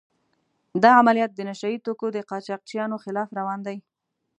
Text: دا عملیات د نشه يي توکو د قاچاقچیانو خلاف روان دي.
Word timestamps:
دا 0.83 0.91
عملیات 0.99 1.31
د 1.35 1.39
نشه 1.49 1.67
يي 1.73 1.77
توکو 1.85 2.07
د 2.13 2.17
قاچاقچیانو 2.29 3.01
خلاف 3.03 3.29
روان 3.39 3.59
دي. 3.67 3.77